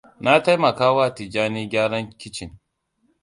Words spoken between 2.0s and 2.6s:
kicin.